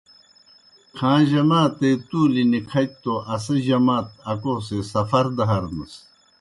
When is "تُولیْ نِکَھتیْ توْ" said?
2.07-3.13